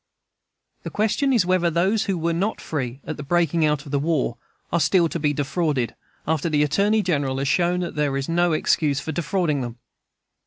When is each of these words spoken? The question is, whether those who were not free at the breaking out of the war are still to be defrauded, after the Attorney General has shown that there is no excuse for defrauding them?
The 0.81 0.89
question 0.89 1.31
is, 1.31 1.45
whether 1.45 1.69
those 1.69 2.05
who 2.05 2.17
were 2.17 2.33
not 2.33 2.59
free 2.59 3.01
at 3.05 3.17
the 3.17 3.21
breaking 3.21 3.63
out 3.67 3.85
of 3.85 3.91
the 3.91 3.99
war 3.99 4.35
are 4.73 4.79
still 4.79 5.07
to 5.07 5.19
be 5.19 5.31
defrauded, 5.31 5.93
after 6.27 6.49
the 6.49 6.63
Attorney 6.63 7.03
General 7.03 7.37
has 7.37 7.47
shown 7.47 7.81
that 7.81 7.93
there 7.93 8.17
is 8.17 8.27
no 8.27 8.51
excuse 8.51 8.99
for 8.99 9.11
defrauding 9.11 9.61
them? 9.61 9.77